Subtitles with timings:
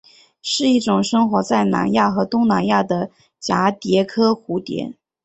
[0.41, 4.95] 是一种生活在南亚和东南亚的蛱蝶科蝴蝶。